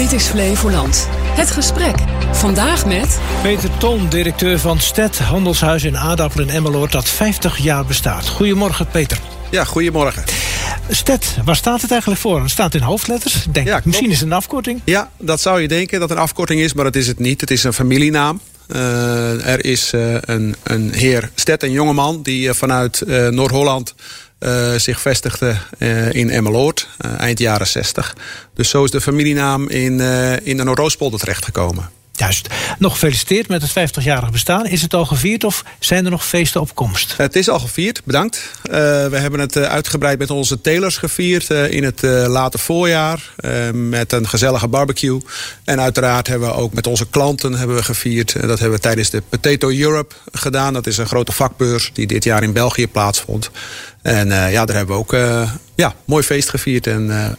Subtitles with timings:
[0.00, 1.06] Dit is Flevoland.
[1.12, 1.94] Het gesprek.
[2.32, 3.18] Vandaag met...
[3.42, 6.92] Peter Ton, directeur van Stet Handelshuis in Aardappel in Emmeloord...
[6.92, 8.28] dat 50 jaar bestaat.
[8.28, 9.18] Goedemorgen, Peter.
[9.50, 10.24] Ja, goedemorgen.
[10.88, 12.40] Stet, waar staat het eigenlijk voor?
[12.40, 13.46] Het staat in hoofdletters.
[13.52, 13.84] Denk, Ja, ik.
[13.84, 14.80] misschien is het een afkorting.
[14.84, 17.40] Ja, dat zou je denken dat het een afkorting is, maar dat is het niet.
[17.40, 18.40] Het is een familienaam.
[18.66, 22.22] Eh, er is eh, een, een heer Stet, een jongeman...
[22.22, 23.94] die eh, vanuit eh, Noord-Holland
[24.40, 26.88] eh, zich vestigde eh, in Emmeloord.
[26.98, 28.16] eh, eind jaren 60.
[28.54, 30.00] Dus zo is de familienaam in,
[30.42, 31.90] in de Noordoostpolder terechtgekomen.
[32.20, 32.48] Juist.
[32.78, 34.66] Nog gefeliciteerd met het 50-jarig bestaan.
[34.66, 37.16] Is het al gevierd of zijn er nog feesten op komst?
[37.16, 38.50] Het is al gevierd, bedankt.
[38.62, 38.72] Eh,
[39.06, 43.34] we hebben het eh, uitgebreid met onze telers gevierd eh, in het late voorjaar.
[43.72, 45.20] met een gezellige barbecue.
[45.64, 48.32] En uiteraard hebben we ook met onze klanten hebben we gevierd.
[48.32, 50.72] Dat hebben we tijdens de Potato Europe gedaan.
[50.72, 53.50] Dat is een grote vakbeurs die dit jaar in België plaatsvond.
[54.02, 55.16] En ja, daar hebben we ook
[55.74, 56.86] ja, mooi feest gevierd.
[56.86, 57.36] En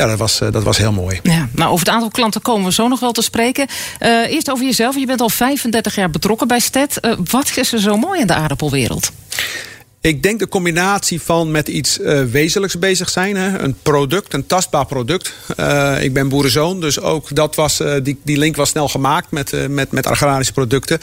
[0.00, 1.20] ja, dat was, eh, dat was heel mooi.
[1.22, 3.66] Ja, nou, over het aantal klanten komen we zo nog wel te spreken.
[3.98, 4.96] Eh, eerst over jezelf.
[4.96, 7.00] Je bent al 35 jaar betrokken bij Stet.
[7.00, 9.10] Eh, wat is er zo mooi in de aardappelwereld?
[10.02, 13.36] Ik denk de combinatie van met iets eh, wezenlijks bezig zijn.
[13.36, 13.58] Hè?
[13.58, 15.34] Een product, een tastbaar product.
[15.56, 19.30] Eh, ik ben boerenzoon, dus ook dat was, eh, die, die link was snel gemaakt
[19.30, 21.00] met, met, met agrarische producten.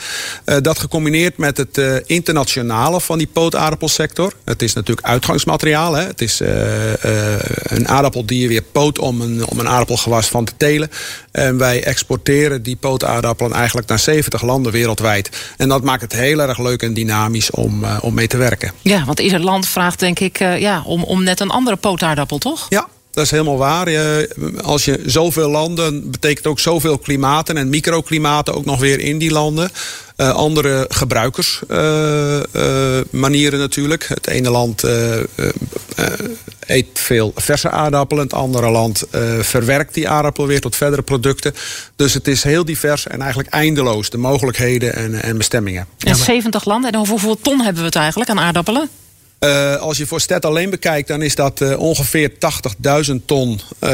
[0.62, 4.34] Dat gecombineerd met het internationale van die pootaardappelsector.
[4.46, 5.94] Het is natuurlijk uitgangsmateriaal.
[5.94, 6.04] Hè?
[6.04, 6.40] Het is
[7.64, 10.92] een aardappel die je weer poot om een, om een aardappelgewas van te telen.
[11.32, 15.30] En wij exporteren die pootaardappelen eigenlijk naar 70 landen wereldwijd.
[15.58, 18.72] En dat maakt het heel erg leuk en dynamisch om, om mee te werken.
[18.88, 22.38] Ja, want ieder land vraagt denk ik eh, ja, om, om net een andere pootaardappel,
[22.38, 22.66] toch?
[22.70, 23.90] Ja, dat is helemaal waar.
[23.90, 24.30] Je-
[24.64, 29.32] Als je zoveel landen, betekent ook zoveel klimaten en microklimaten ook nog weer in die
[29.32, 29.70] landen.
[30.16, 34.06] Eh, andere gebruikersmanieren natuurlijk.
[34.08, 35.50] Het ene land eh, eh, eh,
[36.66, 38.24] eet veel verse aardappelen.
[38.24, 41.54] Het andere land eh, verwerkt die aardappel weer tot verdere producten.
[41.96, 44.10] Dus het is heel divers en eigenlijk eindeloos.
[44.10, 45.88] De mogelijkheden en, en bestemmingen.
[46.00, 46.92] In 70 landen.
[46.92, 48.90] En over hoeveel ton hebben we het eigenlijk aan aardappelen?
[49.40, 52.32] Eh, als je voor Stet alleen bekijkt, dan is dat eh, ongeveer
[53.10, 53.92] 80.000 ton eh,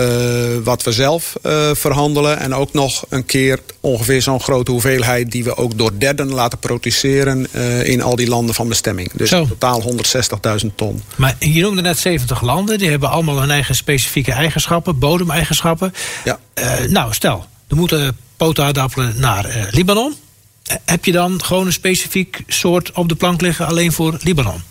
[0.63, 1.35] wat we zelf
[1.73, 2.39] verhandelen.
[2.39, 6.59] En ook nog een keer ongeveer zo'n grote hoeveelheid die we ook door derden laten
[6.59, 7.53] produceren
[7.85, 9.11] in al die landen van bestemming.
[9.13, 9.41] Dus Zo.
[9.41, 9.83] in totaal
[10.63, 11.03] 160.000 ton.
[11.15, 12.77] Maar je noemde net 70 landen.
[12.77, 15.93] Die hebben allemaal hun eigen specifieke eigenschappen, bodemeigenschappen.
[16.23, 16.39] Ja.
[16.87, 20.15] Nou, stel, er moeten pootaardappelen naar Libanon.
[20.85, 24.61] Heb je dan gewoon een specifiek soort op de plank liggen alleen voor Libanon?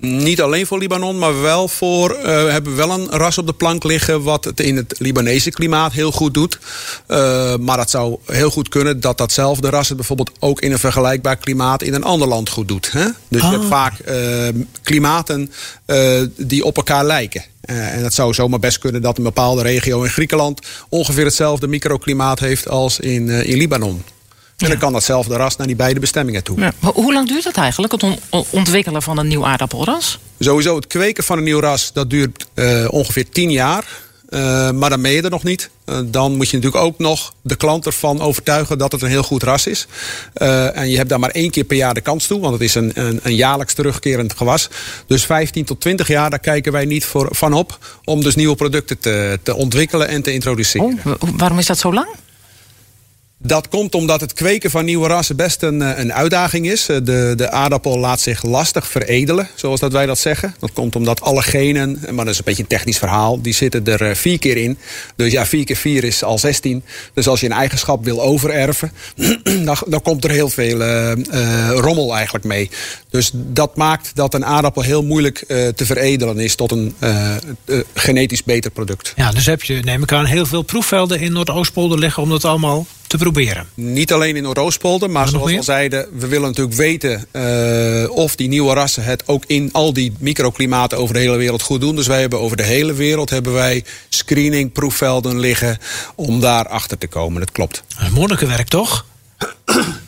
[0.00, 2.10] Niet alleen voor Libanon, maar wel voor.
[2.10, 4.22] eh, we hebben wel een ras op de plank liggen.
[4.22, 6.58] wat het in het Libanese klimaat heel goed doet.
[7.06, 10.78] Eh, maar het zou heel goed kunnen dat datzelfde ras het bijvoorbeeld ook in een
[10.78, 12.92] vergelijkbaar klimaat in een ander land goed doet.
[12.92, 13.04] Hè?
[13.28, 13.52] Dus je Ah.
[13.52, 14.48] hebt vaak eh,
[14.82, 15.52] klimaten
[16.36, 17.42] die op elkaar lijken.
[17.60, 22.38] En het zou zomaar best kunnen dat een bepaalde regio in Griekenland ongeveer hetzelfde microklimaat
[22.38, 24.02] heeft als in, in Libanon.
[24.58, 26.60] En dan kan datzelfde ras naar die beide bestemmingen toe.
[26.60, 26.72] Ja.
[26.78, 30.18] Maar hoe lang duurt het eigenlijk, het on- on- ontwikkelen van een nieuw aardappelras?
[30.38, 33.84] Sowieso het kweken van een nieuw ras, dat duurt eh, ongeveer 10 jaar.
[34.28, 35.70] Eh, maar dan ben je er nog niet.
[35.84, 39.22] Eh, dan moet je natuurlijk ook nog de klant ervan overtuigen dat het een heel
[39.22, 39.86] goed ras is.
[40.34, 42.62] Eh, en je hebt daar maar één keer per jaar de kans toe, want het
[42.62, 44.68] is een, een, een jaarlijks terugkerend gewas.
[45.06, 48.56] Dus 15 tot 20 jaar, daar kijken wij niet voor, van op om dus nieuwe
[48.56, 50.86] producten te, te ontwikkelen en te introduceren.
[50.86, 52.08] Oh, wa- waarom is dat zo lang?
[53.40, 56.88] Dat komt omdat het kweken van nieuwe rassen best een, eh, een uitdaging is.
[56.88, 60.54] Eh, De, de aardappel laat zich lastig veredelen, zoals dat wij dat zeggen.
[60.58, 63.84] Dat komt omdat alle genen, maar dat is een beetje een technisch verhaal, die zitten
[63.86, 64.78] er eh, vier keer in.
[65.16, 66.82] Dus ja, vier keer vier is al 16.
[67.14, 68.92] Dus als je een eigenschap wil overerven,
[69.64, 72.70] dan, dan komt er heel veel eh, eh, rommel eigenlijk mee.
[73.10, 77.36] Dus dat maakt dat een aardappel heel moeilijk eh, te veredelen is tot een eh,
[77.36, 77.40] eh,
[77.94, 79.12] genetisch beter product.
[79.16, 82.44] Ja, dus heb je, neem ik aan, heel veel proefvelden in Noordoostpolder liggen om dat
[82.44, 83.66] allemaal te proberen.
[83.74, 88.36] Niet alleen in Noordoostpolder, maar zoals we al zeiden, we willen natuurlijk weten eh, of
[88.36, 91.96] die nieuwe rassen het ook in al die microklimaten over de hele wereld goed doen.
[91.96, 95.78] Dus wij hebben over de hele wereld hebben wij screening proefvelden liggen
[96.14, 97.40] om daar achter te komen.
[97.40, 97.82] Dat klopt.
[98.12, 99.06] Monnikenwerk toch?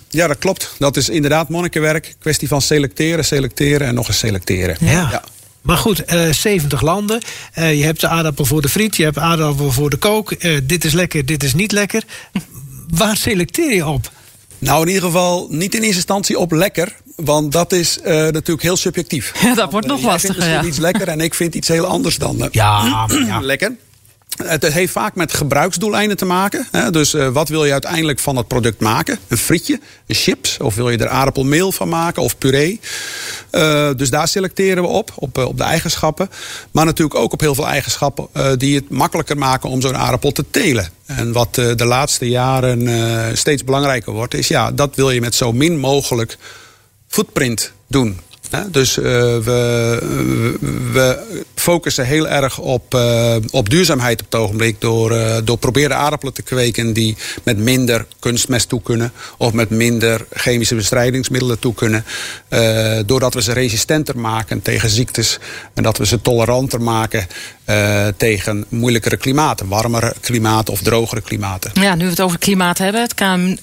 [0.08, 0.75] Ja, dat klopt.
[0.79, 2.14] Dat is inderdaad monnikenwerk.
[2.19, 4.76] Kwestie van selecteren, selecteren en nog eens selecteren.
[4.81, 5.23] Ja.
[5.62, 7.20] Maar goed, eh 70 landen.
[7.53, 10.32] Eh, je hebt de aardappel voor de friet, je hebt aardappel voor de kook.
[10.32, 12.05] Eh, dit is lekker, dit is niet lekker.
[12.94, 14.10] Waar selecteer je op?
[14.58, 16.96] Nou, in ieder geval niet in eerste instantie op lekker.
[17.16, 19.32] Want dat is eh, natuurlijk heel subjectief.
[19.42, 20.64] Ja, dat wordt nog Jij vindt lastiger, ja.
[20.64, 23.40] iets lekker en ik vind iets heel anders dan eh, Ja, ja.
[23.40, 23.76] lekker.
[24.44, 26.66] Het heeft vaak met gebruiksdoeleinden te maken.
[26.90, 29.19] Dus uh, wat wil je uiteindelijk van het product maken?
[29.28, 32.81] Een frietje, een chips, of wil je er aardappelmeel van maken of puree?
[33.52, 36.31] Uh, dus daar selecteren we op, op, op, de eigenschappen.
[36.70, 40.44] Maar natuurlijk ook op heel veel eigenschappen die het makkelijker maken om zo'n aardappel te
[40.50, 40.88] telen.
[41.06, 45.52] En wat de laatste jaren steeds belangrijker wordt, is ja, dat wil je met zo
[45.52, 46.38] min mogelijk
[47.08, 48.20] footprint doen.
[48.70, 49.99] Dus uh, we,
[50.93, 51.19] we,
[51.55, 54.81] focussen heel erg op, uh, op duurzaamheid op het ogenblik.
[54.81, 59.12] Door, uh, door proberen aardappelen te kweken die met minder kunstmest toe kunnen.
[59.37, 62.05] Of met minder chemische bestrijdingsmiddelen toe kunnen.
[63.06, 65.38] doordat we ze resistenter maken tegen ziektes.
[65.75, 67.26] En dat we ze toleranter maken
[68.17, 69.69] tegen moeilijkere klimaten.
[69.69, 71.70] Warmere klimaten of drogere klimaten.
[71.75, 73.03] Ja, nu we het over klimaat hebben.
[73.03, 73.14] Het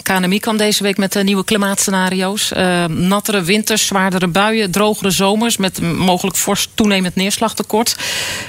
[0.04, 2.51] KNMI kwam deze week met nieuwe klimaatscenario's.
[2.88, 7.95] nattere winters, zwaardere buien drogere zomers met mogelijk fors toenemend neerslagtekort.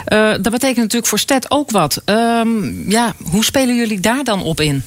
[0.08, 2.02] Uh, dat betekent natuurlijk voor Stet ook wat.
[2.04, 4.82] Um, ja, hoe spelen jullie daar dan op in?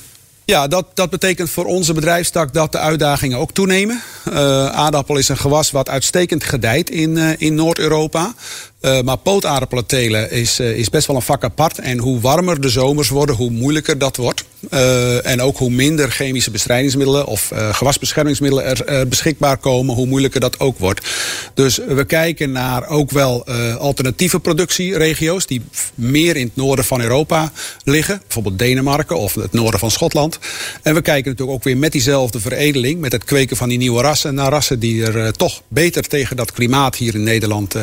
[0.46, 4.02] Ja, dat, dat betekent voor onze bedrijfstak dat de uitdagingen ook toenemen.
[4.30, 4.36] Uh,
[4.66, 8.34] aardappel is een gewas wat uitstekend gedijt in, uh, in Noord-Europa.
[8.82, 11.80] Uh, maar pootaardappelen telen is, uh, is best wel een vak apart.
[11.80, 14.44] En hoe warmer de zomers worden, hoe moeilijker dat wordt.
[14.70, 20.60] Uh, en ook hoe minder chemische bestrijdingsmiddelen of gewasbeschermingsmiddelen er beschikbaar komen, hoe moeilijker dat
[20.60, 21.08] ook wordt.
[21.54, 23.46] Dus we kijken naar ook wel
[23.78, 25.62] alternatieve productieregio's die
[25.96, 27.52] meer in het noorden van Europa
[27.84, 28.22] liggen.
[28.22, 30.40] Bijvoorbeeld Denemarken of het noorden van Schotland.
[30.82, 34.02] En we kijken natuurlijk ook weer met diezelfde veredeling, met het kweken van die nieuwe
[34.02, 37.76] rassen, naar rassen die er toch beter tegen dat klimaat hier in Nederland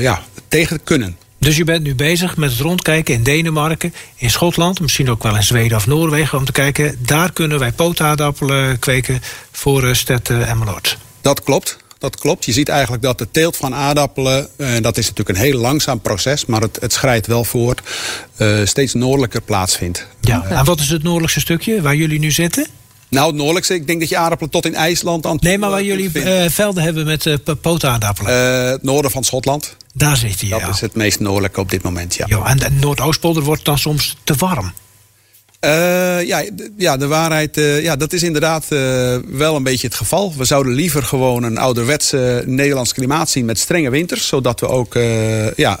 [0.00, 1.16] ja, tegen kunnen.
[1.38, 5.36] Dus je bent nu bezig met het rondkijken in Denemarken, in Schotland, misschien ook wel
[5.36, 9.20] in Zweden of Noorwegen, om te kijken, daar kunnen wij pootaardappelen kweken
[9.52, 10.58] voor uh, Stet en.
[11.20, 11.78] Dat klopt.
[11.98, 12.44] Dat klopt.
[12.44, 16.00] Je ziet eigenlijk dat de teelt van aardappelen, en dat is natuurlijk een heel langzaam
[16.00, 17.80] proces, maar het, het schrijdt wel voort,
[18.38, 20.06] uh, steeds noordelijker plaatsvindt.
[20.20, 22.66] Ja, en wat is het noordelijkste stukje waar jullie nu zitten?
[23.12, 23.74] Nou, het noordelijkste.
[23.74, 26.82] Ik denk dat je aardappelen tot in IJsland aan Nee, maar waar jullie uh, velden
[26.82, 28.64] hebben met uh, pootaardappelen?
[28.64, 29.76] Uh, het noorden van Schotland.
[29.94, 30.68] Daar zit hij, Dat ja.
[30.68, 32.26] is het meest noordelijke op dit moment, ja.
[32.28, 34.72] Jo, en de Noordoostpolder wordt dan soms te warm.
[35.64, 36.42] Uh, ja,
[36.76, 40.34] ja, de waarheid, uh, ja, dat is inderdaad uh, wel een beetje het geval.
[40.36, 44.26] We zouden liever gewoon een ouderwetse Nederlands klimaat zien met strenge winters.
[44.26, 44.94] Zodat we ook
[45.56, 45.76] ja,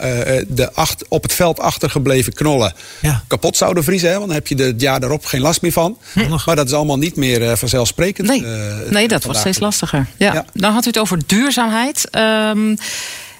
[0.48, 3.24] de acht, op het veld achtergebleven knollen ja.
[3.26, 4.08] kapot zouden vriezen.
[4.08, 5.98] Hè, want dan heb je het jaar daarop geen last meer van.
[6.12, 6.38] Hm.
[6.46, 8.28] Maar dat is allemaal niet meer vanzelfsprekend.
[8.28, 8.44] Nee,
[8.90, 10.06] nee dat wordt steeds lastiger.
[10.16, 10.32] Ja.
[10.32, 10.44] ja.
[10.52, 12.08] Dan had u het over duurzaamheid.
[12.12, 12.76] Um,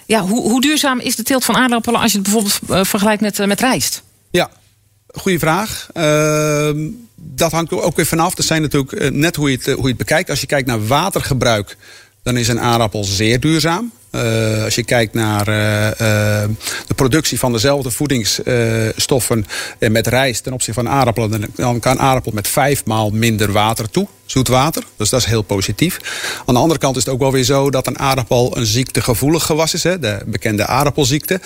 [0.07, 3.47] ja, hoe, hoe, duurzaam is de teelt van aardappelen als je het bijvoorbeeld vergelijkt met,
[3.47, 4.03] met rijst?
[4.31, 4.51] Ja,
[5.13, 5.89] Goeie vraag.
[5.95, 8.35] Uh, dat hangt ook weer vanaf.
[8.35, 10.31] Dat zijn natuurlijk net hoe je, het, hoe je het bekijkt.
[10.31, 11.77] Als je kijkt naar watergebruik,
[12.23, 13.93] dan is een aardappel zeer duurzaam.
[14.13, 16.49] Uh, als je kijkt naar uh, uh,
[16.87, 19.47] de productie van dezelfde voedingsstoffen
[19.79, 24.09] met rijst ten opzichte van aardappelen, dan kan aardappel met vijf maal minder water toe
[24.33, 24.83] zoet water.
[24.97, 25.99] Dus dat is heel positief.
[26.47, 29.45] Aan de andere kant is het ook wel weer zo dat een aardappel een ziektegevoelig
[29.45, 29.83] gewas is.
[29.83, 31.41] Hè, de bekende aardappelziekte.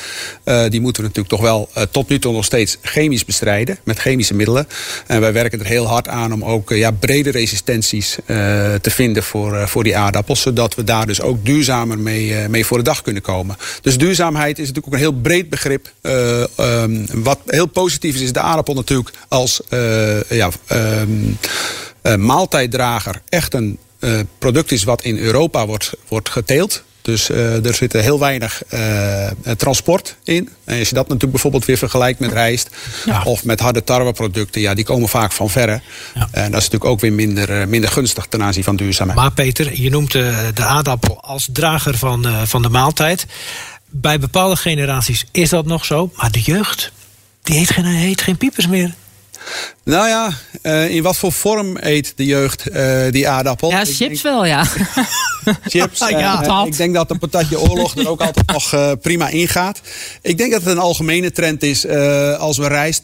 [0.44, 3.78] Die moeten we natuurlijk toch wel tot nu toe nog steeds chemisch bestrijden.
[3.84, 4.68] Met chemische middelen.
[5.06, 8.16] En wij werken er heel hard aan om ook ja, brede resistenties
[8.80, 10.40] te vinden voor, voor die aardappels.
[10.40, 13.56] Zodat we daar dus ook duurzamer mee, mee voor de dag kunnen komen.
[13.80, 15.92] Dus duurzaamheid is natuurlijk ook een heel breed begrip.
[16.02, 19.60] Um, wat heel positief is, is de aardappel natuurlijk als
[20.28, 21.38] ja, um,
[22.02, 23.78] uh, maaltijddrager echt een
[24.38, 26.82] product is wat in Europa wordt, wordt geteeld.
[27.06, 30.48] Dus uh, er zit heel weinig uh, transport in.
[30.64, 32.70] En als je dat natuurlijk bijvoorbeeld weer vergelijkt met rijst
[33.04, 33.22] ja.
[33.22, 35.80] of met harde tarweproducten, ja, die komen vaak van verre.
[36.14, 36.28] Ja.
[36.30, 39.18] En dat is natuurlijk ook weer minder, minder gunstig ten aanzien van duurzaamheid.
[39.18, 43.26] Maar Peter, je noemt de, de aardappel als drager van, van de maaltijd.
[43.90, 46.92] Bij bepaalde generaties is dat nog zo, maar de jeugd,
[47.42, 48.94] die eet geen, eet geen piepers meer.
[49.84, 50.30] Nou ja,
[50.62, 53.70] uh, in wat voor vorm eet de jeugd uh, die aardappel?
[53.70, 54.64] Ja, chips denk, wel, ja.
[55.68, 56.00] Chips.
[56.00, 59.80] Uh, ja, ik denk dat een patatje oorlog er ook altijd nog prima ingaat.
[60.22, 61.86] Ik denk dat het een algemene trend is.
[62.38, 63.02] als we rijst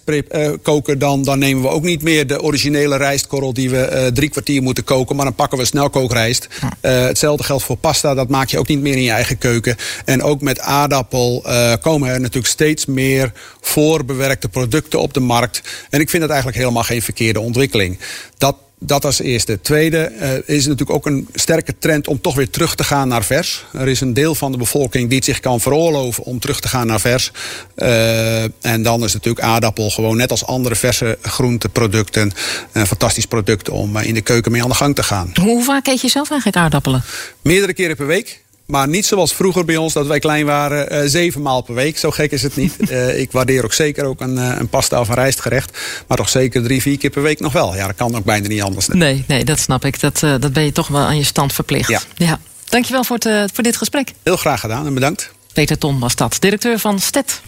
[0.63, 4.63] koken, dan, dan nemen we ook niet meer de originele rijstkorrel die we drie kwartier
[4.63, 5.17] moeten koken.
[5.17, 6.49] Maar dan pakken we snelkookrijst.
[6.81, 8.15] hetzelfde geldt voor pasta.
[8.15, 9.77] Dat maak je ook niet meer in je eigen keuken.
[10.05, 11.45] En ook met aardappel
[11.81, 15.63] komen er natuurlijk steeds meer voorbewerkte producten op de markt.
[15.91, 17.99] En ik vind dat eigenlijk helemaal geen verkeerde ontwikkeling.
[18.39, 19.61] Dat, dat als eerste.
[19.61, 23.25] Tweede uh, is natuurlijk ook een sterke trend om toch weer terug te gaan naar
[23.25, 23.65] vers.
[23.73, 26.69] Er is een deel van de bevolking die het zich kan veroorloven om terug te
[26.69, 27.31] gaan naar vers.
[27.77, 32.33] Uh, en dan is natuurlijk aardappel gewoon net als andere verse groenteproducten
[32.73, 35.33] een fantastisch product om in de keuken mee aan de gang te gaan.
[35.41, 37.03] Hoe vaak eet je zelf eigenlijk aardappelen?
[37.43, 38.41] Meerdere keren per week.
[38.73, 41.99] Maar niet zoals vroeger bij ons dat wij klein waren, uh, zeven maal per week.
[41.99, 42.77] Zo gek is het niet.
[42.79, 45.79] uh, ik waardeer ook zeker ook een, een pasta of een rijstgerecht.
[46.07, 47.75] Maar toch zeker drie, vier keer per week nog wel.
[47.75, 48.89] Ja, dat kan ook bijna niet anders.
[48.89, 50.01] Nee, nee dat snap ik.
[50.01, 51.89] Dat, dat ben je toch wel aan je stand verplicht.
[51.89, 52.01] Ja.
[52.15, 52.41] ja.
[52.65, 54.13] Dankjewel voor, het, voor dit gesprek.
[54.23, 55.33] Heel graag gedaan en bedankt.
[55.53, 57.41] Peter Ton was dat, directeur van STET.